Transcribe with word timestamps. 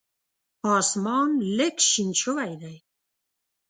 اسمان 0.77 1.29
لږ 1.57 1.75
شین 1.89 2.09
شوی 2.21 2.51
دی. 2.61 2.75